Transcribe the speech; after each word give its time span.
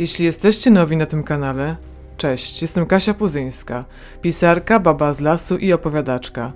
Jeśli 0.00 0.24
jesteście 0.24 0.70
nowi 0.70 0.96
na 0.96 1.06
tym 1.06 1.22
kanale, 1.22 1.76
cześć, 2.16 2.62
jestem 2.62 2.86
Kasia 2.86 3.14
Puzyńska, 3.14 3.84
pisarka, 4.22 4.80
baba 4.80 5.12
z 5.12 5.20
lasu 5.20 5.56
i 5.56 5.72
opowiadaczka. 5.72 6.52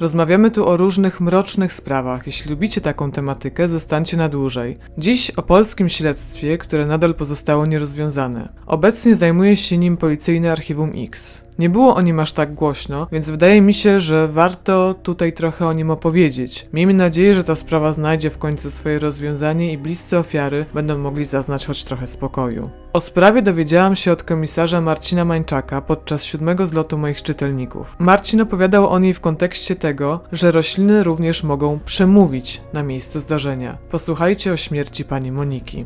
Rozmawiamy 0.00 0.50
tu 0.50 0.68
o 0.68 0.76
różnych 0.76 1.20
mrocznych 1.20 1.72
sprawach. 1.72 2.26
Jeśli 2.26 2.50
lubicie 2.50 2.80
taką 2.80 3.10
tematykę, 3.10 3.68
zostańcie 3.68 4.16
na 4.16 4.28
dłużej. 4.28 4.76
Dziś 4.98 5.30
o 5.30 5.42
polskim 5.42 5.88
śledztwie, 5.88 6.58
które 6.58 6.86
nadal 6.86 7.14
pozostało 7.14 7.66
nierozwiązane. 7.66 8.48
Obecnie 8.66 9.14
zajmuje 9.14 9.56
się 9.56 9.78
nim 9.78 9.96
policyjne 9.96 10.52
archiwum 10.52 10.90
X. 10.96 11.42
Nie 11.58 11.70
było 11.70 11.94
o 11.94 12.02
nim 12.02 12.20
aż 12.20 12.32
tak 12.32 12.54
głośno, 12.54 13.06
więc 13.12 13.30
wydaje 13.30 13.62
mi 13.62 13.74
się, 13.74 14.00
że 14.00 14.28
warto 14.28 14.94
tutaj 15.02 15.32
trochę 15.32 15.66
o 15.66 15.72
nim 15.72 15.90
opowiedzieć. 15.90 16.66
Miejmy 16.72 16.94
nadzieję, 16.94 17.34
że 17.34 17.44
ta 17.44 17.54
sprawa 17.54 17.92
znajdzie 17.92 18.30
w 18.30 18.38
końcu 18.38 18.70
swoje 18.70 18.98
rozwiązanie 18.98 19.72
i 19.72 19.78
bliscy 19.78 20.18
ofiary 20.18 20.66
będą 20.74 20.98
mogli 20.98 21.24
zaznać 21.24 21.66
choć 21.66 21.84
trochę 21.84 22.06
spokoju. 22.06 22.70
O 22.92 23.00
sprawie 23.00 23.42
dowiedziałam 23.42 23.96
się 23.96 24.12
od 24.12 24.22
komisarza 24.22 24.80
Marcina 24.80 25.24
Mańczaka 25.24 25.80
podczas 25.80 26.24
siódmego 26.24 26.66
zlotu 26.66 26.98
moich 26.98 27.22
czytelników. 27.22 27.96
Marcin 27.98 28.40
opowiadał 28.40 28.88
o 28.88 28.98
niej 28.98 29.14
w 29.14 29.20
kontekście 29.20 29.76
tego, 29.84 30.20
że 30.32 30.50
rośliny 30.50 31.02
również 31.02 31.42
mogą 31.42 31.80
przemówić 31.84 32.62
na 32.72 32.82
miejscu 32.82 33.20
zdarzenia. 33.20 33.78
Posłuchajcie 33.90 34.52
o 34.52 34.56
śmierci 34.56 35.04
pani 35.04 35.32
Moniki. 35.32 35.84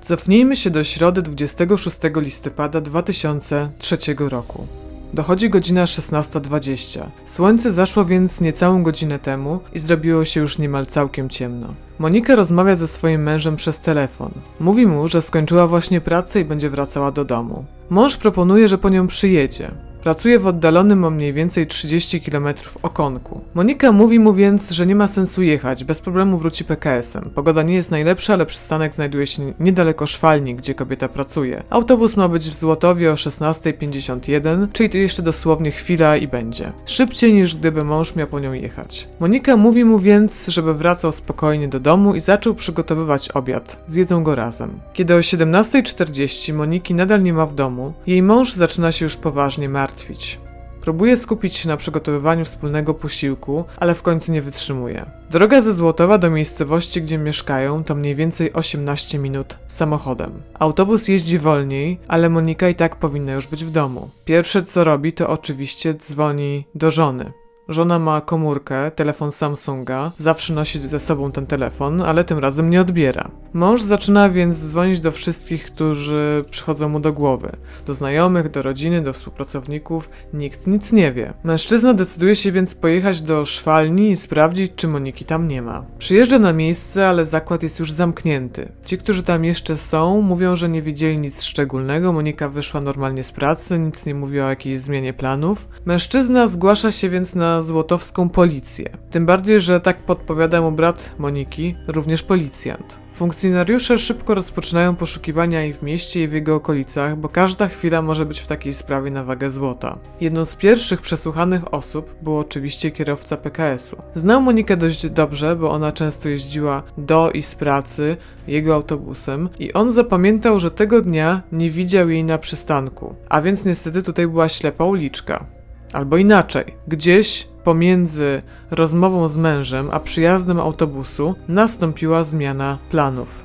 Cofnijmy 0.00 0.56
się 0.56 0.70
do 0.70 0.84
środy 0.84 1.22
26 1.22 1.98
listopada 2.16 2.80
2003 2.80 3.96
roku. 4.18 4.66
Dochodzi 5.14 5.50
godzina 5.50 5.84
16.20. 5.84 7.06
Słońce 7.24 7.72
zaszło 7.72 8.04
więc 8.04 8.40
niecałą 8.40 8.82
godzinę 8.82 9.18
temu 9.18 9.60
i 9.72 9.78
zrobiło 9.78 10.24
się 10.24 10.40
już 10.40 10.58
niemal 10.58 10.86
całkiem 10.86 11.28
ciemno. 11.28 11.74
Monika 11.98 12.34
rozmawia 12.34 12.74
ze 12.74 12.88
swoim 12.88 13.22
mężem 13.22 13.56
przez 13.56 13.80
telefon. 13.80 14.30
Mówi 14.60 14.86
mu, 14.86 15.08
że 15.08 15.22
skończyła 15.22 15.66
właśnie 15.66 16.00
pracę 16.00 16.40
i 16.40 16.44
będzie 16.44 16.70
wracała 16.70 17.12
do 17.12 17.24
domu. 17.24 17.64
Mąż 17.90 18.16
proponuje, 18.16 18.68
że 18.68 18.78
po 18.78 18.88
nią 18.88 19.06
przyjedzie. 19.06 19.70
Pracuje 20.02 20.38
w 20.38 20.46
oddalonym 20.46 21.04
o 21.04 21.10
mniej 21.10 21.32
więcej 21.32 21.66
30 21.66 22.20
km 22.20 22.48
okonku. 22.82 23.40
Monika 23.54 23.92
mówi 23.92 24.18
mu 24.18 24.34
więc, 24.34 24.70
że 24.70 24.86
nie 24.86 24.94
ma 24.94 25.08
sensu 25.08 25.42
jechać, 25.42 25.84
bez 25.84 26.00
problemu 26.00 26.38
wróci 26.38 26.64
PKS-em. 26.64 27.30
Pogoda 27.34 27.62
nie 27.62 27.74
jest 27.74 27.90
najlepsza, 27.90 28.32
ale 28.32 28.46
przystanek 28.46 28.94
znajduje 28.94 29.26
się 29.26 29.52
niedaleko 29.60 30.06
szwalni, 30.06 30.54
gdzie 30.54 30.74
kobieta 30.74 31.08
pracuje. 31.08 31.62
Autobus 31.70 32.16
ma 32.16 32.28
być 32.28 32.50
w 32.50 32.56
Złotowie 32.56 33.12
o 33.12 33.14
16.51, 33.14 34.66
czyli 34.72 34.90
to 34.90 34.98
jeszcze 34.98 35.22
dosłownie 35.22 35.70
chwila 35.70 36.16
i 36.16 36.28
będzie. 36.28 36.72
Szybciej 36.84 37.34
niż 37.34 37.56
gdyby 37.56 37.84
mąż 37.84 38.16
miał 38.16 38.26
po 38.26 38.40
nią 38.40 38.52
jechać. 38.52 39.08
Monika 39.20 39.56
mówi 39.56 39.84
mu 39.84 39.98
więc, 39.98 40.46
żeby 40.46 40.74
wracał 40.74 41.12
spokojnie 41.12 41.68
do 41.68 41.80
domu 41.80 42.14
i 42.14 42.20
zaczął 42.20 42.54
przygotowywać 42.54 43.30
obiad. 43.30 43.84
Zjedzą 43.86 44.22
go 44.22 44.34
razem. 44.34 44.80
Kiedy 44.92 45.14
o 45.14 45.18
17.40 45.18 46.54
Moniki 46.54 46.94
nadal 46.94 47.22
nie 47.22 47.32
ma 47.32 47.46
w 47.46 47.54
domu, 47.54 47.92
jej 48.06 48.22
mąż 48.22 48.52
zaczyna 48.52 48.92
się 48.92 49.04
już 49.04 49.16
poważnie 49.16 49.68
martwić 49.68 49.89
martwić. 49.90 50.38
Próbuje 50.80 51.16
skupić 51.16 51.56
się 51.56 51.68
na 51.68 51.76
przygotowywaniu 51.76 52.44
wspólnego 52.44 52.94
posiłku, 52.94 53.64
ale 53.76 53.94
w 53.94 54.02
końcu 54.02 54.32
nie 54.32 54.42
wytrzymuje. 54.42 55.06
Droga 55.30 55.60
ze 55.60 55.72
Złotowa 55.72 56.18
do 56.18 56.30
miejscowości, 56.30 57.02
gdzie 57.02 57.18
mieszkają, 57.18 57.84
to 57.84 57.94
mniej 57.94 58.14
więcej 58.14 58.52
18 58.52 59.18
minut 59.18 59.58
samochodem. 59.68 60.42
Autobus 60.58 61.08
jeździ 61.08 61.38
wolniej, 61.38 61.98
ale 62.08 62.28
Monika 62.28 62.68
i 62.68 62.74
tak 62.74 62.96
powinna 62.96 63.32
już 63.32 63.46
być 63.46 63.64
w 63.64 63.70
domu. 63.70 64.10
Pierwsze 64.24 64.62
co 64.62 64.84
robi, 64.84 65.12
to 65.12 65.28
oczywiście 65.28 65.94
dzwoni 65.94 66.64
do 66.74 66.90
żony. 66.90 67.32
Żona 67.70 67.98
ma 67.98 68.20
komórkę, 68.20 68.90
telefon 68.90 69.32
Samsunga, 69.32 70.12
zawsze 70.18 70.54
nosi 70.54 70.78
ze 70.78 71.00
sobą 71.00 71.32
ten 71.32 71.46
telefon, 71.46 72.02
ale 72.02 72.24
tym 72.24 72.38
razem 72.38 72.70
nie 72.70 72.80
odbiera. 72.80 73.30
Mąż 73.52 73.82
zaczyna 73.82 74.30
więc 74.30 74.56
dzwonić 74.56 75.00
do 75.00 75.12
wszystkich, 75.12 75.64
którzy 75.64 76.44
przychodzą 76.50 76.88
mu 76.88 77.00
do 77.00 77.12
głowy. 77.12 77.50
Do 77.86 77.94
znajomych, 77.94 78.50
do 78.50 78.62
rodziny, 78.62 79.00
do 79.00 79.12
współpracowników, 79.12 80.10
nikt 80.32 80.66
nic 80.66 80.92
nie 80.92 81.12
wie. 81.12 81.32
Mężczyzna 81.44 81.94
decyduje 81.94 82.36
się 82.36 82.52
więc 82.52 82.74
pojechać 82.74 83.22
do 83.22 83.44
szwalni 83.44 84.10
i 84.10 84.16
sprawdzić, 84.16 84.72
czy 84.76 84.88
Moniki 84.88 85.24
tam 85.24 85.48
nie 85.48 85.62
ma. 85.62 85.84
Przyjeżdża 85.98 86.38
na 86.38 86.52
miejsce, 86.52 87.08
ale 87.08 87.24
zakład 87.24 87.62
jest 87.62 87.78
już 87.78 87.92
zamknięty. 87.92 88.72
Ci, 88.84 88.98
którzy 88.98 89.22
tam 89.22 89.44
jeszcze 89.44 89.76
są, 89.76 90.22
mówią, 90.22 90.56
że 90.56 90.68
nie 90.68 90.82
widzieli 90.82 91.18
nic 91.18 91.42
szczególnego, 91.42 92.12
Monika 92.12 92.48
wyszła 92.48 92.80
normalnie 92.80 93.22
z 93.22 93.32
pracy, 93.32 93.78
nic 93.78 94.06
nie 94.06 94.14
mówi 94.14 94.40
o 94.40 94.48
jakiejś 94.48 94.78
zmianie 94.78 95.12
planów. 95.12 95.68
Mężczyzna 95.84 96.46
zgłasza 96.46 96.92
się 96.92 97.10
więc 97.10 97.34
na 97.34 97.59
złotowską 97.62 98.28
policję. 98.28 98.90
Tym 99.10 99.26
bardziej, 99.26 99.60
że 99.60 99.80
tak 99.80 99.96
podpowiada 99.96 100.60
mu 100.60 100.72
brat 100.72 101.14
Moniki, 101.18 101.74
również 101.88 102.22
policjant. 102.22 103.00
Funkcjonariusze 103.20 103.98
szybko 103.98 104.34
rozpoczynają 104.34 104.96
poszukiwania 104.96 105.64
i 105.64 105.72
w 105.72 105.82
mieście 105.82 106.22
i 106.22 106.28
w 106.28 106.32
jego 106.32 106.54
okolicach, 106.54 107.16
bo 107.16 107.28
każda 107.28 107.68
chwila 107.68 108.02
może 108.02 108.26
być 108.26 108.40
w 108.40 108.46
takiej 108.46 108.72
sprawie 108.72 109.10
na 109.10 109.24
wagę 109.24 109.50
złota. 109.50 109.98
Jedną 110.20 110.44
z 110.44 110.56
pierwszych 110.56 111.00
przesłuchanych 111.00 111.74
osób 111.74 112.14
był 112.22 112.38
oczywiście 112.38 112.90
kierowca 112.90 113.36
PKS-u. 113.36 113.96
Znał 114.14 114.42
Monikę 114.42 114.76
dość 114.76 115.08
dobrze, 115.08 115.56
bo 115.56 115.70
ona 115.70 115.92
często 115.92 116.28
jeździła 116.28 116.82
do 116.98 117.30
i 117.30 117.42
z 117.42 117.54
pracy 117.54 118.16
jego 118.48 118.74
autobusem 118.74 119.48
i 119.58 119.72
on 119.72 119.90
zapamiętał, 119.90 120.60
że 120.60 120.70
tego 120.70 121.00
dnia 121.00 121.42
nie 121.52 121.70
widział 121.70 122.08
jej 122.08 122.24
na 122.24 122.38
przystanku. 122.38 123.14
A 123.28 123.40
więc 123.40 123.64
niestety 123.64 124.02
tutaj 124.02 124.26
była 124.26 124.48
ślepa 124.48 124.84
uliczka. 124.84 125.59
Albo 125.92 126.16
inaczej, 126.16 126.64
gdzieś 126.88 127.48
pomiędzy 127.64 128.42
rozmową 128.70 129.28
z 129.28 129.36
mężem 129.36 129.88
a 129.92 130.00
przyjazdem 130.00 130.60
autobusu 130.60 131.34
nastąpiła 131.48 132.24
zmiana 132.24 132.78
planów. 132.90 133.44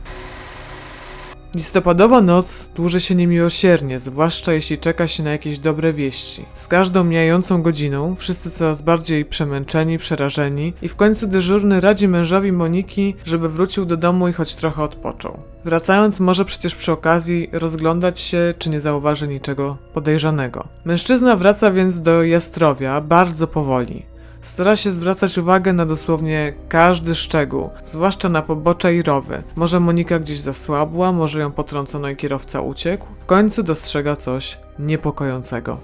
Listopadowa 1.56 2.22
noc 2.22 2.70
dłuży 2.76 3.00
się 3.00 3.16
niemiłosiernie, 3.16 4.00
zwłaszcza 4.00 4.54
jeśli 4.54 4.78
czeka 4.78 5.08
się 5.08 5.24
na 5.24 5.32
jakieś 5.32 5.60
dobre 5.60 5.94
wieści. 5.94 6.46
Z 6.54 6.68
każdą 6.68 7.04
mijającą 7.04 7.62
godziną 7.62 8.16
wszyscy 8.16 8.52
coraz 8.52 8.82
bardziej 8.82 9.26
przemęczeni, 9.26 9.98
przerażeni 9.98 10.74
i 10.82 10.88
w 10.88 10.96
końcu 10.96 11.28
dyżurny 11.28 11.82
radzi 11.82 12.08
mężowi 12.08 12.52
Moniki, 12.52 13.16
żeby 13.26 13.50
wrócił 13.50 13.86
do 13.86 13.98
domu 13.98 14.28
i 14.28 14.34
choć 14.34 14.56
trochę 14.56 14.84
odpoczął. 14.84 15.38
Wracając 15.66 16.20
może 16.20 16.46
przecież 16.46 16.76
przy 16.76 16.92
okazji 16.92 17.50
rozglądać 17.52 18.20
się, 18.20 18.54
czy 18.60 18.70
nie 18.70 18.82
zauważy 18.82 19.28
niczego 19.28 19.78
podejrzanego. 19.94 20.68
Mężczyzna 20.86 21.36
wraca 21.36 21.72
więc 21.72 22.02
do 22.02 22.24
Jastrowia 22.24 23.02
bardzo 23.02 23.48
powoli. 23.48 24.15
Stara 24.46 24.76
się 24.76 24.92
zwracać 24.92 25.38
uwagę 25.38 25.74
na 25.74 25.86
dosłownie 25.86 26.54
każdy 26.70 27.16
szczegół, 27.16 27.70
zwłaszcza 27.84 28.30
na 28.30 28.42
pobocze 28.42 28.96
i 28.96 29.02
rowy. 29.02 29.44
Może 29.56 29.80
Monika 29.80 30.20
gdzieś 30.20 30.40
zasłabła, 30.40 31.12
może 31.12 31.40
ją 31.40 31.52
potrącono 31.52 32.10
i 32.10 32.16
kierowca 32.16 32.62
uciekł. 32.62 33.08
W 33.24 33.26
końcu 33.26 33.64
dostrzega 33.64 34.16
coś 34.16 34.60
niepokojącego. 34.80 35.78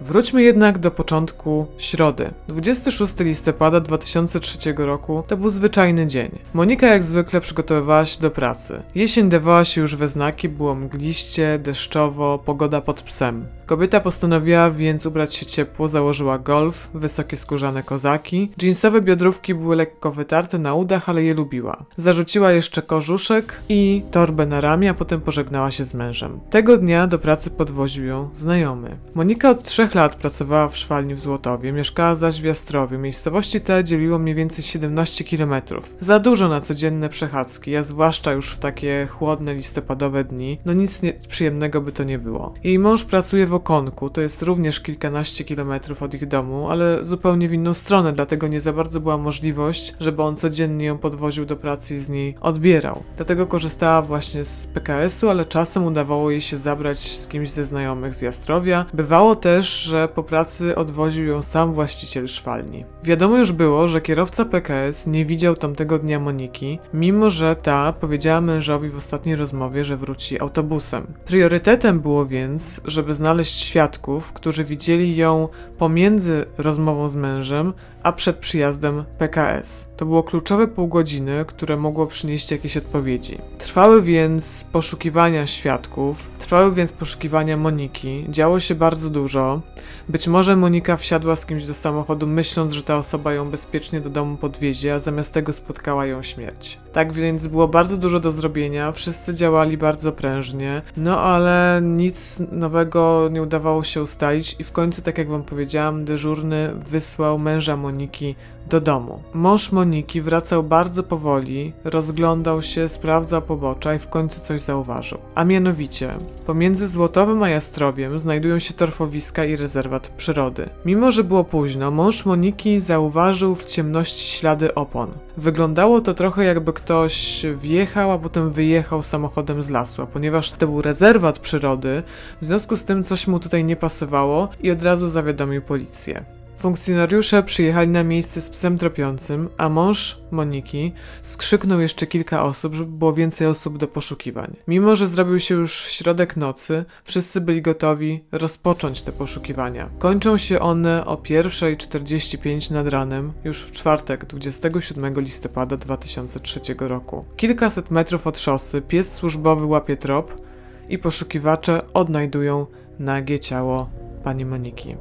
Wróćmy 0.00 0.42
jednak 0.42 0.78
do 0.78 0.90
początku 0.90 1.66
środy. 1.78 2.30
26 2.48 3.18
listopada 3.18 3.80
2003 3.80 4.58
roku 4.76 5.24
to 5.26 5.36
był 5.36 5.50
zwyczajny 5.50 6.06
dzień. 6.06 6.38
Monika 6.54 6.86
jak 6.86 7.02
zwykle 7.02 7.40
przygotowywała 7.40 8.06
się 8.06 8.20
do 8.20 8.30
pracy. 8.30 8.80
Jesień 8.94 9.28
dawała 9.28 9.64
się 9.64 9.80
już 9.80 9.96
we 9.96 10.08
znaki, 10.08 10.48
było 10.48 10.74
mgliście, 10.74 11.58
deszczowo, 11.58 12.38
pogoda 12.38 12.80
pod 12.80 13.02
psem. 13.02 13.46
Kobieta 13.70 14.00
postanowiła 14.00 14.70
więc 14.70 15.06
ubrać 15.06 15.34
się 15.34 15.46
ciepło, 15.46 15.88
założyła 15.88 16.38
golf, 16.38 16.90
wysokie 16.94 17.36
skórzane 17.36 17.82
kozaki. 17.82 18.52
Jeansowe 18.62 19.00
biodrówki 19.00 19.54
były 19.54 19.76
lekko 19.76 20.12
wytarte 20.12 20.58
na 20.58 20.74
udach, 20.74 21.08
ale 21.08 21.22
je 21.22 21.34
lubiła. 21.34 21.84
Zarzuciła 21.96 22.52
jeszcze 22.52 22.82
kożuszek 22.82 23.62
i 23.68 24.02
torbę 24.10 24.46
na 24.46 24.60
ramię, 24.60 24.90
a 24.90 24.94
potem 24.94 25.20
pożegnała 25.20 25.70
się 25.70 25.84
z 25.84 25.94
mężem. 25.94 26.40
Tego 26.50 26.76
dnia 26.76 27.06
do 27.06 27.18
pracy 27.18 27.50
podwoził 27.50 28.04
ją 28.04 28.30
znajomy. 28.34 28.96
Monika 29.14 29.50
od 29.50 29.64
trzech 29.64 29.94
lat 29.94 30.16
pracowała 30.16 30.68
w 30.68 30.76
szwalni 30.76 31.14
w 31.14 31.20
Złotowie, 31.20 31.72
mieszkała 31.72 32.14
zaś 32.14 32.40
w 32.40 32.44
Jastrowiu. 32.44 32.98
Miejscowości 32.98 33.60
te 33.60 33.84
dzieliło 33.84 34.18
mniej 34.18 34.34
więcej 34.34 34.64
17 34.64 35.24
km. 35.24 35.62
Za 36.00 36.18
dużo 36.18 36.48
na 36.48 36.60
codzienne 36.60 37.08
przechadzki, 37.08 37.76
a 37.76 37.82
zwłaszcza 37.82 38.32
już 38.32 38.50
w 38.50 38.58
takie 38.58 39.06
chłodne 39.10 39.54
listopadowe 39.54 40.24
dni, 40.24 40.58
no 40.64 40.72
nic 40.72 41.02
nie, 41.02 41.12
przyjemnego 41.12 41.80
by 41.80 41.92
to 41.92 42.04
nie 42.04 42.18
było. 42.18 42.54
Jej 42.64 42.78
mąż 42.78 43.04
pracuje 43.04 43.46
w 43.46 43.59
Okonku, 43.60 44.10
to 44.10 44.20
jest 44.20 44.42
również 44.42 44.80
kilkanaście 44.80 45.44
kilometrów 45.44 46.02
od 46.02 46.14
ich 46.14 46.26
domu, 46.26 46.70
ale 46.70 47.04
zupełnie 47.04 47.48
w 47.48 47.52
inną 47.52 47.74
stronę, 47.74 48.12
dlatego 48.12 48.48
nie 48.48 48.60
za 48.60 48.72
bardzo 48.72 49.00
była 49.00 49.18
możliwość, 49.18 49.94
żeby 50.00 50.22
on 50.22 50.36
codziennie 50.36 50.86
ją 50.86 50.98
podwoził 50.98 51.46
do 51.46 51.56
pracy 51.56 51.94
i 51.94 51.98
z 51.98 52.10
niej 52.10 52.34
odbierał. 52.40 53.02
Dlatego 53.16 53.46
korzystała 53.46 54.02
właśnie 54.02 54.44
z 54.44 54.66
PKS-u, 54.66 55.30
ale 55.30 55.44
czasem 55.44 55.84
udawało 55.84 56.30
jej 56.30 56.40
się 56.40 56.56
zabrać 56.56 57.16
z 57.18 57.28
kimś 57.28 57.50
ze 57.50 57.64
znajomych 57.64 58.14
z 58.14 58.22
Jastrowia. 58.22 58.86
Bywało 58.94 59.34
też, 59.36 59.82
że 59.82 60.08
po 60.08 60.22
pracy 60.22 60.76
odwoził 60.76 61.26
ją 61.26 61.42
sam 61.42 61.72
właściciel 61.72 62.28
szwalni. 62.28 62.84
Wiadomo 63.04 63.38
już 63.38 63.52
było, 63.52 63.88
że 63.88 64.00
kierowca 64.00 64.44
PKS 64.44 65.06
nie 65.06 65.24
widział 65.24 65.56
tamtego 65.56 65.98
dnia 65.98 66.20
Moniki, 66.20 66.78
mimo 66.94 67.30
że 67.30 67.56
ta 67.56 67.92
powiedziała 67.92 68.40
mężowi 68.40 68.88
w 68.90 68.96
ostatniej 68.96 69.36
rozmowie, 69.36 69.84
że 69.84 69.96
wróci 69.96 70.40
autobusem. 70.40 71.06
Priorytetem 71.24 72.00
było 72.00 72.26
więc, 72.26 72.80
żeby 72.84 73.14
znaleźć 73.14 73.49
świadków, 73.50 74.32
którzy 74.32 74.64
widzieli 74.64 75.16
ją 75.16 75.48
pomiędzy 75.78 76.44
rozmową 76.58 77.08
z 77.08 77.14
mężem, 77.14 77.72
a 78.02 78.12
przed 78.12 78.36
przyjazdem 78.36 79.04
PKS. 79.18 79.88
To 79.96 80.06
było 80.06 80.22
kluczowe 80.22 80.68
pół 80.68 80.88
godziny, 80.88 81.44
które 81.46 81.76
mogło 81.76 82.06
przynieść 82.06 82.50
jakieś 82.50 82.76
odpowiedzi. 82.76 83.38
Trwały 83.58 84.02
więc 84.02 84.64
poszukiwania 84.72 85.46
świadków, 85.46 86.28
trwały 86.28 86.72
więc 86.72 86.92
poszukiwania 86.92 87.56
Moniki, 87.56 88.26
działo 88.28 88.60
się 88.60 88.74
bardzo 88.74 89.10
dużo. 89.10 89.60
Być 90.08 90.28
może 90.28 90.56
Monika 90.56 90.96
wsiadła 90.96 91.36
z 91.36 91.46
kimś 91.46 91.66
do 91.66 91.74
samochodu, 91.74 92.26
myśląc, 92.26 92.72
że 92.72 92.82
ta 92.82 92.96
osoba 92.96 93.32
ją 93.32 93.50
bezpiecznie 93.50 94.00
do 94.00 94.10
domu 94.10 94.36
podwiezie, 94.36 94.94
a 94.94 94.98
zamiast 94.98 95.34
tego 95.34 95.52
spotkała 95.52 96.06
ją 96.06 96.22
śmierć. 96.22 96.78
Tak 96.92 97.12
więc 97.12 97.46
było 97.46 97.68
bardzo 97.68 97.96
dużo 97.96 98.20
do 98.20 98.32
zrobienia, 98.32 98.92
wszyscy 98.92 99.34
działali 99.34 99.78
bardzo 99.78 100.12
prężnie, 100.12 100.82
no 100.96 101.20
ale 101.20 101.80
nic 101.82 102.42
nowego 102.52 103.28
nie 103.32 103.39
udawało 103.42 103.84
się 103.84 104.02
ustalić 104.02 104.56
i 104.58 104.64
w 104.64 104.72
końcu, 104.72 105.02
tak 105.02 105.18
jak 105.18 105.28
wam 105.28 105.42
powiedziałam, 105.42 106.04
dyżurny 106.04 106.70
wysłał 106.74 107.38
męża 107.38 107.76
Moniki 107.76 108.34
do 108.70 108.80
domu. 108.80 109.22
Mąż 109.34 109.72
Moniki 109.72 110.20
wracał 110.20 110.62
bardzo 110.62 111.02
powoli, 111.02 111.72
rozglądał 111.84 112.62
się, 112.62 112.88
sprawdzał 112.88 113.42
pobocza 113.42 113.94
i 113.94 113.98
w 113.98 114.08
końcu 114.08 114.40
coś 114.40 114.60
zauważył. 114.60 115.18
A 115.34 115.44
mianowicie, 115.44 116.14
pomiędzy 116.46 116.88
Złotowym 116.88 117.42
a 117.42 117.48
Jastrowiem 117.48 118.18
znajdują 118.18 118.58
się 118.58 118.74
torfowiska 118.74 119.44
i 119.44 119.56
rezerwat 119.56 120.08
przyrody. 120.08 120.68
Mimo, 120.84 121.10
że 121.10 121.24
było 121.24 121.44
późno, 121.44 121.90
mąż 121.90 122.24
Moniki 122.24 122.80
zauważył 122.80 123.54
w 123.54 123.64
ciemności 123.64 124.38
ślady 124.38 124.74
opon. 124.74 125.10
Wyglądało 125.36 126.00
to 126.00 126.14
trochę 126.14 126.44
jakby 126.44 126.72
ktoś 126.72 127.46
wjechał, 127.54 128.12
a 128.12 128.18
potem 128.18 128.50
wyjechał 128.50 129.02
samochodem 129.02 129.62
z 129.62 129.70
lasu, 129.70 130.06
ponieważ 130.12 130.50
to 130.50 130.66
był 130.66 130.82
rezerwat 130.82 131.38
przyrody, 131.38 132.02
w 132.40 132.46
związku 132.46 132.76
z 132.76 132.84
tym 132.84 133.04
coś 133.04 133.26
mu 133.26 133.40
tutaj 133.40 133.64
nie 133.64 133.76
pasowało 133.76 134.48
i 134.62 134.70
od 134.70 134.82
razu 134.82 135.08
zawiadomił 135.08 135.62
policję. 135.62 136.39
Funkcjonariusze 136.60 137.42
przyjechali 137.42 137.88
na 137.88 138.04
miejsce 138.04 138.40
z 138.40 138.50
psem 138.50 138.78
tropiącym, 138.78 139.48
a 139.56 139.68
mąż 139.68 140.18
Moniki 140.30 140.92
skrzyknął 141.22 141.80
jeszcze 141.80 142.06
kilka 142.06 142.42
osób, 142.42 142.74
żeby 142.74 142.92
było 142.92 143.12
więcej 143.12 143.46
osób 143.46 143.78
do 143.78 143.88
poszukiwań. 143.88 144.56
Mimo, 144.68 144.96
że 144.96 145.08
zrobił 145.08 145.40
się 145.40 145.54
już 145.54 145.72
środek 145.72 146.36
nocy, 146.36 146.84
wszyscy 147.04 147.40
byli 147.40 147.62
gotowi 147.62 148.24
rozpocząć 148.32 149.02
te 149.02 149.12
poszukiwania. 149.12 149.90
Kończą 149.98 150.38
się 150.38 150.60
one 150.60 151.06
o 151.06 151.16
1.45 151.16 152.70
nad 152.70 152.88
ranem, 152.88 153.32
już 153.44 153.62
w 153.62 153.70
czwartek 153.70 154.24
27 154.24 155.20
listopada 155.20 155.76
2003 155.76 156.60
roku. 156.78 157.24
Kilkaset 157.36 157.90
metrów 157.90 158.26
od 158.26 158.40
szosy 158.40 158.82
pies 158.82 159.12
służbowy 159.12 159.64
łapie 159.64 159.96
trop 159.96 160.42
i 160.88 160.98
poszukiwacze 160.98 161.92
odnajdują 161.94 162.66
nagie 162.98 163.40
ciało 163.40 163.90
pani 164.24 164.44
Moniki. 164.44 164.96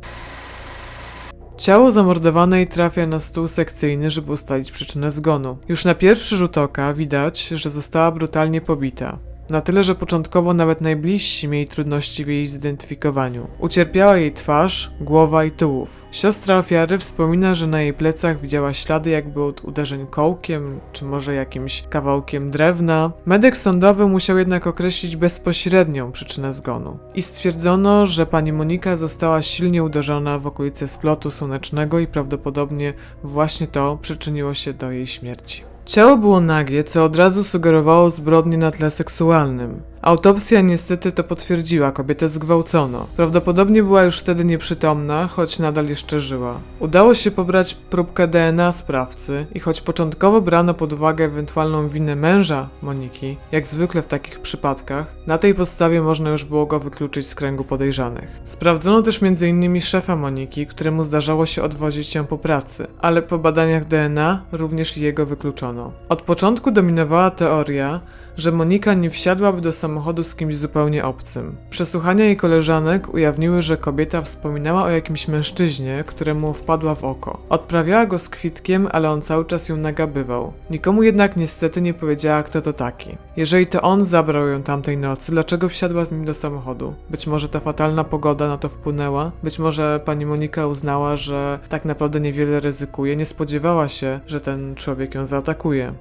Ciało 1.59 1.91
zamordowanej 1.91 2.67
trafia 2.67 3.07
na 3.07 3.19
stół 3.19 3.47
sekcyjny, 3.47 4.11
żeby 4.11 4.31
ustalić 4.31 4.71
przyczynę 4.71 5.11
zgonu. 5.11 5.57
Już 5.67 5.85
na 5.85 5.95
pierwszy 5.95 6.37
rzut 6.37 6.57
oka 6.57 6.93
widać, 6.93 7.47
że 7.47 7.69
została 7.69 8.11
brutalnie 8.11 8.61
pobita. 8.61 9.19
Na 9.49 9.61
tyle, 9.61 9.83
że 9.83 9.95
początkowo 9.95 10.53
nawet 10.53 10.81
najbliżsi 10.81 11.47
mieli 11.47 11.67
trudności 11.67 12.25
w 12.25 12.27
jej 12.27 12.47
zidentyfikowaniu. 12.47 13.47
Ucierpiała 13.59 14.17
jej 14.17 14.31
twarz, 14.31 14.91
głowa 15.01 15.45
i 15.45 15.51
tułów. 15.51 16.05
Siostra 16.11 16.57
ofiary 16.57 16.97
wspomina, 16.97 17.55
że 17.55 17.67
na 17.67 17.81
jej 17.81 17.93
plecach 17.93 18.41
widziała 18.41 18.73
ślady 18.73 19.09
jakby 19.09 19.43
od 19.43 19.63
uderzeń 19.63 20.07
kołkiem, 20.07 20.79
czy 20.93 21.05
może 21.05 21.33
jakimś 21.33 21.83
kawałkiem 21.89 22.51
drewna. 22.51 23.11
Medyk 23.25 23.57
sądowy 23.57 24.07
musiał 24.07 24.37
jednak 24.37 24.67
określić 24.67 25.15
bezpośrednią 25.15 26.11
przyczynę 26.11 26.53
zgonu. 26.53 26.99
I 27.15 27.21
stwierdzono, 27.21 28.05
że 28.05 28.25
pani 28.25 28.53
Monika 28.53 28.95
została 28.95 29.41
silnie 29.41 29.83
uderzona 29.83 30.39
w 30.39 30.47
okolice 30.47 30.87
splotu 30.87 31.31
słonecznego 31.31 31.99
i 31.99 32.07
prawdopodobnie 32.07 32.93
właśnie 33.23 33.67
to 33.67 33.97
przyczyniło 34.01 34.53
się 34.53 34.73
do 34.73 34.91
jej 34.91 35.07
śmierci. 35.07 35.68
Ciało 35.89 36.17
było 36.17 36.41
nagie, 36.41 36.83
co 36.83 37.03
od 37.03 37.15
razu 37.15 37.43
sugerowało 37.43 38.09
zbrodnię 38.09 38.57
na 38.57 38.71
tle 38.71 38.91
seksualnym. 38.91 39.81
Autopsja 40.01 40.61
niestety 40.61 41.11
to 41.11 41.23
potwierdziła, 41.23 41.91
kobietę 41.91 42.29
zgwałcono. 42.29 43.07
Prawdopodobnie 43.17 43.83
była 43.83 44.03
już 44.03 44.19
wtedy 44.19 44.45
nieprzytomna, 44.45 45.27
choć 45.27 45.59
nadal 45.59 45.87
jeszcze 45.87 46.19
żyła. 46.19 46.59
Udało 46.79 47.13
się 47.13 47.31
pobrać 47.31 47.75
próbkę 47.75 48.27
DNA 48.27 48.71
sprawcy 48.71 49.45
i 49.55 49.59
choć 49.59 49.81
początkowo 49.81 50.41
brano 50.41 50.73
pod 50.73 50.93
uwagę 50.93 51.25
ewentualną 51.25 51.87
winę 51.87 52.15
męża 52.15 52.69
Moniki, 52.81 53.37
jak 53.51 53.67
zwykle 53.67 54.01
w 54.01 54.07
takich 54.07 54.39
przypadkach, 54.39 55.15
na 55.27 55.37
tej 55.37 55.53
podstawie 55.53 56.01
można 56.01 56.29
już 56.29 56.45
było 56.45 56.65
go 56.65 56.79
wykluczyć 56.79 57.27
z 57.27 57.35
kręgu 57.35 57.63
podejrzanych. 57.63 58.39
Sprawdzono 58.43 59.01
też 59.01 59.23
m.in. 59.23 59.81
szefa 59.81 60.15
Moniki, 60.15 60.67
któremu 60.67 61.03
zdarzało 61.03 61.45
się 61.45 61.63
odwozić 61.63 62.07
się 62.07 62.27
po 62.27 62.37
pracy, 62.37 62.87
ale 63.01 63.21
po 63.21 63.37
badaniach 63.37 63.85
DNA 63.85 64.41
również 64.51 64.97
jego 64.97 65.25
wykluczono. 65.25 65.91
Od 66.09 66.21
początku 66.21 66.71
dominowała 66.71 67.31
teoria, 67.31 67.99
że 68.39 68.51
Monika 68.51 68.93
nie 68.93 69.09
wsiadłaby 69.09 69.61
do 69.61 69.71
samochodu 69.71 70.23
z 70.23 70.35
kimś 70.35 70.57
zupełnie 70.57 71.05
obcym. 71.05 71.55
Przesłuchania 71.69 72.25
jej 72.25 72.37
koleżanek 72.37 73.13
ujawniły, 73.13 73.61
że 73.61 73.77
kobieta 73.77 74.21
wspominała 74.21 74.83
o 74.83 74.89
jakimś 74.89 75.27
mężczyźnie, 75.27 76.03
któremu 76.07 76.53
wpadła 76.53 76.95
w 76.95 77.03
oko. 77.03 77.39
Odprawiała 77.49 78.05
go 78.05 78.19
z 78.19 78.29
kwitkiem, 78.29 78.87
ale 78.91 79.09
on 79.09 79.21
cały 79.21 79.45
czas 79.45 79.69
ją 79.69 79.77
nagabywał. 79.77 80.53
Nikomu 80.69 81.03
jednak 81.03 81.37
niestety 81.37 81.81
nie 81.81 81.93
powiedziała, 81.93 82.43
kto 82.43 82.61
to 82.61 82.73
taki. 82.73 83.17
Jeżeli 83.37 83.67
to 83.67 83.81
on 83.81 84.03
zabrał 84.03 84.47
ją 84.47 84.63
tamtej 84.63 84.97
nocy, 84.97 85.31
dlaczego 85.31 85.69
wsiadła 85.69 86.05
z 86.05 86.11
nim 86.11 86.25
do 86.25 86.33
samochodu? 86.33 86.93
Być 87.09 87.27
może 87.27 87.49
ta 87.49 87.59
fatalna 87.59 88.03
pogoda 88.03 88.47
na 88.47 88.57
to 88.57 88.69
wpłynęła? 88.69 89.31
Być 89.43 89.59
może 89.59 89.99
pani 90.05 90.25
Monika 90.25 90.67
uznała, 90.67 91.15
że 91.15 91.59
tak 91.69 91.85
naprawdę 91.85 92.19
niewiele 92.19 92.59
ryzykuje, 92.59 93.15
nie 93.15 93.25
spodziewała 93.25 93.87
się, 93.87 94.19
że 94.27 94.41
ten 94.41 94.75
człowiek 94.75 95.15
ją 95.15 95.25
zaatakuje. 95.25 95.93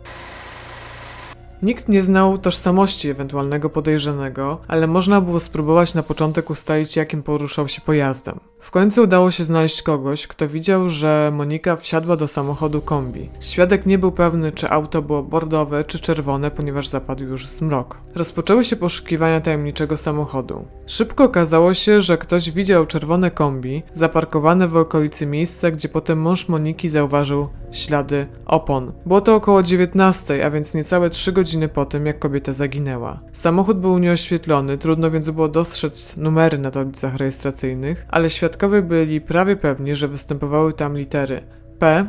Nikt 1.62 1.88
nie 1.88 2.02
znał 2.02 2.38
tożsamości 2.38 3.10
ewentualnego 3.10 3.70
podejrzanego, 3.70 4.60
ale 4.69 4.87
można 4.87 5.20
było 5.20 5.40
spróbować 5.40 5.94
na 5.94 6.02
początek 6.02 6.50
ustalić, 6.50 6.96
jakim 6.96 7.22
poruszał 7.22 7.69
się 7.69 7.81
pojazdem. 7.81 8.40
W 8.60 8.70
końcu 8.70 9.02
udało 9.02 9.31
się 9.31 9.44
znaleźć 9.44 9.82
kogoś, 9.82 10.26
kto 10.26 10.49
widział, 10.49 10.88
że 10.88 11.32
Monika 11.34 11.76
wsiadła 11.76 12.16
do 12.16 12.28
samochodu 12.28 12.81
kombi. 12.81 13.28
Świadek 13.40 13.87
nie 13.87 13.99
był 13.99 14.12
pewny, 14.12 14.52
czy 14.52 14.70
auto 14.70 15.02
było 15.02 15.22
bordowe 15.22 15.84
czy 15.84 16.00
czerwone, 16.00 16.50
ponieważ 16.50 16.88
zapadł 16.88 17.25
już 17.25 17.46
zmrok. 17.46 18.00
Rozpoczęły 18.14 18.64
się 18.64 18.76
poszukiwania 18.76 19.40
tajemniczego 19.40 19.96
samochodu. 19.96 20.64
Szybko 20.87 21.25
okazało 21.25 21.75
się, 21.75 22.00
że 22.00 22.19
ktoś 22.19 22.50
widział 22.50 22.87
czerwone 22.87 23.30
kombi 23.30 23.82
zaparkowane 23.92 24.68
w 24.68 24.76
okolicy 24.76 25.26
miejsca, 25.26 25.71
gdzie 25.71 25.88
potem 25.88 26.21
mąż 26.21 26.49
Moniki 26.49 26.88
zauważył 26.88 27.49
ślady 27.73 28.26
opon. 28.47 28.92
Było 29.06 29.21
to 29.21 29.35
około 29.35 29.62
19, 29.62 30.47
a 30.47 30.50
więc 30.50 30.75
niecałe 30.75 31.11
3 31.11 31.32
godziny 31.32 31.48
po 31.69 31.85
tym, 31.85 32.07
jak 32.07 32.19
kobieta 32.19 32.52
zaginęła. 32.52 33.21
Samochód 33.33 33.78
był 33.81 33.99
nieoświetlony, 33.99 34.78
trudno 34.78 35.11
więc 35.11 35.31
było 35.31 35.49
dostrzec 35.49 36.17
numery 36.17 36.59
na 36.59 36.71
tablicach 36.71 37.17
rejestracyjnych, 37.17 38.07
ale 38.09 38.31
świadkowie 38.31 38.83
byli 38.83 39.21
prawie 39.21 39.57
pewni, 39.57 39.95
że 39.95 40.09
występowały 40.09 40.73
tam 40.73 40.97
litery 40.97 41.40
P, 41.78 42.07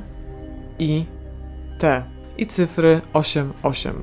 I, 0.79 1.05
T 1.79 2.03
i 2.37 2.47
cyfry 2.47 3.01
88. 3.13 4.01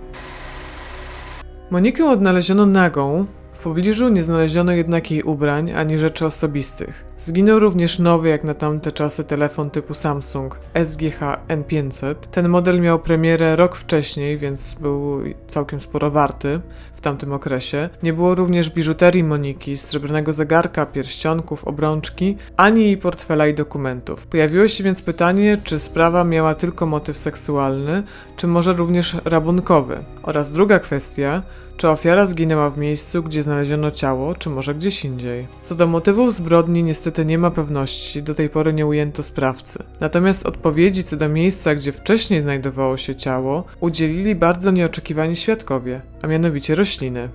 Monikę 1.71 2.11
odnaleziono 2.11 2.66
nagą, 2.66 3.26
pobliżu 3.66 4.08
nie 4.08 4.23
znaleziono 4.23 4.73
jednak 4.73 5.11
jej 5.11 5.23
ubrań 5.23 5.73
ani 5.73 5.99
rzeczy 5.99 6.26
osobistych. 6.26 7.04
Zginął 7.18 7.58
również 7.58 7.99
nowy 7.99 8.28
jak 8.28 8.44
na 8.44 8.54
tamte 8.54 8.92
czasy 8.92 9.25
telefon 9.25 9.70
typu 9.70 9.94
Samsung 9.94 10.58
SGH 10.85 11.20
N500. 11.49 12.14
Ten 12.14 12.49
model 12.49 12.80
miał 12.80 12.99
premierę 12.99 13.56
rok 13.56 13.76
wcześniej, 13.76 14.38
więc 14.38 14.75
był 14.75 15.20
całkiem 15.46 15.80
sporo 15.80 16.11
warty 16.11 16.61
w 16.94 17.00
tamtym 17.00 17.32
okresie. 17.32 17.88
Nie 18.02 18.12
było 18.12 18.35
również 18.35 18.70
biżuterii 18.70 19.25
Moniki, 19.25 19.76
srebrnego 19.76 20.32
zegarka, 20.32 20.87
pierścionków, 20.87 21.64
obrączki, 21.64 22.37
ani 22.56 22.85
jej 22.85 22.96
portfela 22.99 23.46
i 23.46 23.54
dokumentów. 23.54 24.26
Pojawiło 24.26 24.68
się 24.68 24.85
więc 24.85 25.02
pytanie, 25.02 25.58
czy 25.64 25.78
sprawa 25.78 26.25
miała 26.25 26.54
tylko 26.54 26.87
motyw 26.87 27.18
seksualny, 27.18 28.02
czy 28.37 28.46
może 28.46 28.73
również 28.73 29.16
rabunkowy. 29.25 29.99
Oraz 30.23 30.52
druga 30.52 30.78
kwestia, 30.78 31.42
czy 31.76 31.88
ofiara 31.88 32.26
zginęła 32.26 32.71
w 32.71 32.78
miejscu, 32.78 33.23
gdzie 33.23 33.42
znaleziono 33.42 33.90
ciało, 33.90 34.35
czy 34.35 34.50
może 34.50 34.75
gdzieś 34.75 35.04
indziej. 35.04 35.47
Co 35.62 35.75
do 35.75 35.87
motywów 35.87 36.35
zbrodni 36.35 36.83
niestety 36.83 37.25
nie 37.25 37.38
ma 37.38 37.50
pewności, 37.50 38.23
do 38.23 38.35
tej 38.35 38.49
pory 38.49 38.75
nie 38.75 38.87
ujęto 38.87 39.23
sprawcy. 39.23 39.78
Natomiast 40.00 40.47
odpowiedzi 40.47 41.04
co 41.04 41.16
do 41.16 41.28
miejsca, 41.28 41.75
gdzie 41.75 41.92
wcześniej 41.92 42.40
znajdowało 42.40 42.97
się 42.97 43.16
ciało, 43.16 43.64
udzielili 43.80 44.35
bardzo 44.35 44.71
nieoczekiwani 44.71 45.37
świadkowie, 45.37 46.00
a 46.23 46.26
mianowicie 46.26 46.75
rośliny. 46.75 47.28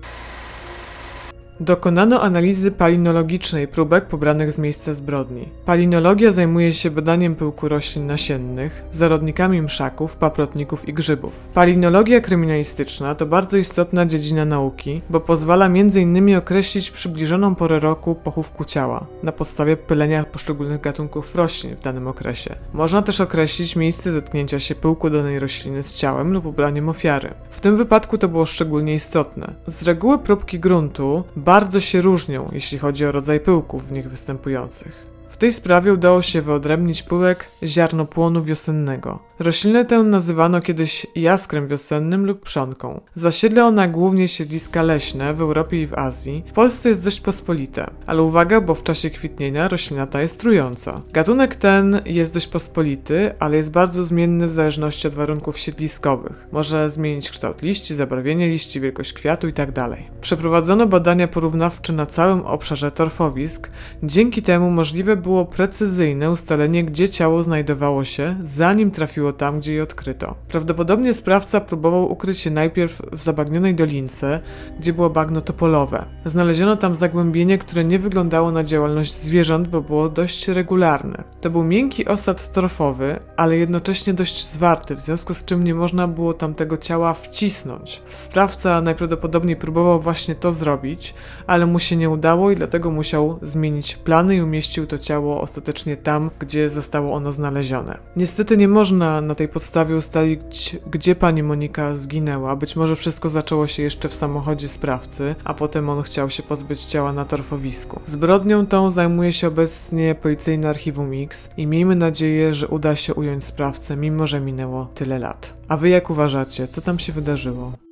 Dokonano 1.61 2.21
analizy 2.21 2.71
palinologicznej 2.71 3.67
próbek 3.67 4.05
pobranych 4.05 4.51
z 4.51 4.57
miejsca 4.57 4.93
zbrodni. 4.93 5.49
Palinologia 5.65 6.31
zajmuje 6.31 6.73
się 6.73 6.91
badaniem 6.91 7.35
pyłku 7.35 7.69
roślin 7.69 8.07
nasiennych, 8.07 8.83
zarodnikami 8.91 9.61
mszaków, 9.61 10.15
paprotników 10.15 10.87
i 10.87 10.93
grzybów. 10.93 11.33
Palinologia 11.53 12.21
kryminalistyczna 12.21 13.15
to 13.15 13.25
bardzo 13.25 13.57
istotna 13.57 14.05
dziedzina 14.05 14.45
nauki, 14.45 15.01
bo 15.09 15.19
pozwala 15.19 15.65
m.in. 15.65 16.35
określić 16.35 16.91
przybliżoną 16.91 17.55
porę 17.55 17.79
roku 17.79 18.15
pochówku 18.15 18.65
ciała 18.65 19.05
na 19.23 19.31
podstawie 19.31 19.77
pylenia 19.77 20.23
poszczególnych 20.23 20.81
gatunków 20.81 21.35
roślin 21.35 21.75
w 21.75 21.83
danym 21.83 22.07
okresie. 22.07 22.55
Można 22.73 23.01
też 23.01 23.21
określić 23.21 23.75
miejsce 23.75 24.11
dotknięcia 24.11 24.59
się 24.59 24.75
pyłku 24.75 25.09
danej 25.09 25.39
rośliny 25.39 25.83
z 25.83 25.93
ciałem 25.93 26.33
lub 26.33 26.45
ubraniem 26.45 26.89
ofiary. 26.89 27.33
W 27.49 27.61
tym 27.61 27.75
wypadku 27.75 28.17
to 28.17 28.27
było 28.27 28.45
szczególnie 28.45 28.93
istotne. 28.93 29.53
Z 29.67 29.83
reguły 29.83 30.19
próbki 30.19 30.59
gruntu 30.59 31.23
bardzo 31.51 31.79
się 31.79 32.01
różnią, 32.01 32.49
jeśli 32.51 32.77
chodzi 32.77 33.05
o 33.05 33.11
rodzaj 33.11 33.39
pyłków 33.39 33.87
w 33.87 33.91
nich 33.91 34.09
występujących. 34.09 35.10
W 35.31 35.37
tej 35.37 35.53
sprawie 35.53 35.93
udało 35.93 36.21
się 36.21 36.41
wyodrębnić 36.41 37.03
pyłek 37.03 37.45
ziarnopłonu 37.63 38.43
wiosennego. 38.43 39.19
Roślinę 39.39 39.85
tę 39.85 40.03
nazywano 40.03 40.61
kiedyś 40.61 41.07
jaskrem 41.15 41.67
wiosennym 41.67 42.25
lub 42.25 42.39
przonką. 42.39 43.01
Zasiedla 43.13 43.67
ona 43.67 43.87
głównie 43.87 44.27
siedliska 44.27 44.83
leśne 44.83 45.33
w 45.33 45.41
Europie 45.41 45.81
i 45.81 45.87
w 45.87 45.93
Azji. 45.93 46.43
W 46.47 46.53
Polsce 46.53 46.89
jest 46.89 47.03
dość 47.03 47.21
pospolite, 47.21 47.85
ale 48.05 48.21
uwaga, 48.21 48.61
bo 48.61 48.75
w 48.75 48.83
czasie 48.83 49.09
kwitnienia 49.09 49.67
roślina 49.67 50.07
ta 50.07 50.21
jest 50.21 50.39
trująca. 50.39 51.01
Gatunek 51.13 51.55
ten 51.55 52.01
jest 52.05 52.33
dość 52.33 52.47
pospolity, 52.47 53.33
ale 53.39 53.57
jest 53.57 53.71
bardzo 53.71 54.05
zmienny 54.05 54.47
w 54.47 54.51
zależności 54.51 55.07
od 55.07 55.15
warunków 55.15 55.59
siedliskowych. 55.59 56.47
Może 56.51 56.89
zmienić 56.89 57.29
kształt 57.29 57.61
liści, 57.61 57.95
zabarwienie 57.95 58.49
liści, 58.49 58.81
wielkość 58.81 59.13
kwiatu 59.13 59.47
itd. 59.47 59.95
Przeprowadzono 60.21 60.87
badania 60.87 61.27
porównawcze 61.27 61.93
na 61.93 62.05
całym 62.05 62.41
obszarze 62.41 62.91
torfowisk. 62.91 63.69
Dzięki 64.03 64.41
temu 64.41 64.71
możliwe 64.71 65.15
było 65.21 65.45
precyzyjne 65.45 66.31
ustalenie, 66.31 66.83
gdzie 66.83 67.09
ciało 67.09 67.43
znajdowało 67.43 68.03
się, 68.03 68.35
zanim 68.41 68.91
trafiło 68.91 69.33
tam, 69.33 69.59
gdzie 69.59 69.73
je 69.73 69.83
odkryto. 69.83 70.35
Prawdopodobnie 70.47 71.13
sprawca 71.13 71.61
próbował 71.61 72.11
ukryć 72.11 72.39
się 72.39 72.51
najpierw 72.51 73.01
w 73.11 73.21
zabagnionej 73.21 73.75
dolince, 73.75 74.39
gdzie 74.79 74.93
było 74.93 75.09
bagno 75.09 75.41
topolowe. 75.41 76.05
Znaleziono 76.25 76.75
tam 76.75 76.95
zagłębienie, 76.95 77.57
które 77.57 77.83
nie 77.83 77.99
wyglądało 77.99 78.51
na 78.51 78.63
działalność 78.63 79.13
zwierząt, 79.13 79.67
bo 79.67 79.81
było 79.81 80.09
dość 80.09 80.47
regularne. 80.47 81.23
To 81.41 81.49
był 81.49 81.63
miękki 81.63 82.07
osad 82.07 82.51
torfowy, 82.51 83.19
ale 83.37 83.57
jednocześnie 83.57 84.13
dość 84.13 84.47
zwarty, 84.47 84.95
w 84.95 85.01
związku 85.01 85.33
z 85.33 85.45
czym 85.45 85.63
nie 85.63 85.75
można 85.75 86.07
było 86.07 86.33
tam 86.33 86.53
tego 86.53 86.77
ciała 86.77 87.13
wcisnąć. 87.13 88.01
Sprawca 88.07 88.81
najprawdopodobniej 88.81 89.55
próbował 89.55 89.99
właśnie 89.99 90.35
to 90.35 90.53
zrobić, 90.53 91.13
ale 91.47 91.65
mu 91.65 91.79
się 91.79 91.95
nie 91.95 92.09
udało 92.09 92.51
i 92.51 92.55
dlatego 92.55 92.91
musiał 92.91 93.39
zmienić 93.41 93.95
plany 93.95 94.35
i 94.35 94.41
umieścił 94.41 94.87
to 94.87 94.99
ciało 95.11 95.41
ostatecznie 95.41 95.97
tam, 95.97 96.29
gdzie 96.39 96.69
zostało 96.69 97.13
ono 97.13 97.31
znalezione. 97.31 97.97
Niestety 98.15 98.57
nie 98.57 98.67
można 98.67 99.21
na 99.21 99.35
tej 99.35 99.47
podstawie 99.47 99.95
ustalić, 99.95 100.77
gdzie 100.91 101.15
pani 101.15 101.43
Monika 101.43 101.95
zginęła. 101.95 102.55
Być 102.55 102.75
może 102.75 102.95
wszystko 102.95 103.29
zaczęło 103.29 103.67
się 103.67 103.83
jeszcze 103.83 104.09
w 104.09 104.13
samochodzie 104.13 104.67
sprawcy, 104.67 105.35
a 105.43 105.53
potem 105.53 105.89
on 105.89 106.03
chciał 106.03 106.29
się 106.29 106.43
pozbyć 106.43 106.85
ciała 106.85 107.13
na 107.13 107.25
torfowisku. 107.25 107.99
Zbrodnią 108.05 108.67
tą 108.67 108.89
zajmuje 108.89 109.33
się 109.33 109.47
obecnie 109.47 110.15
policyjne 110.15 110.69
archiwum 110.69 111.09
X 111.13 111.49
i 111.57 111.67
miejmy 111.67 111.95
nadzieję, 111.95 112.53
że 112.53 112.67
uda 112.67 112.95
się 112.95 113.13
ująć 113.13 113.43
sprawcę, 113.43 113.97
mimo 113.97 114.27
że 114.27 114.39
minęło 114.39 114.85
tyle 114.95 115.19
lat. 115.19 115.53
A 115.67 115.77
wy 115.77 115.89
jak 115.89 116.09
uważacie, 116.09 116.67
co 116.67 116.81
tam 116.81 116.99
się 116.99 117.13
wydarzyło? 117.13 117.90